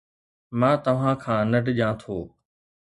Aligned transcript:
مان 0.59 0.75
توهان 0.83 1.15
کان 1.23 1.41
نه 1.51 1.59
ڊڄان 1.65 1.93
ٿو 2.01 2.15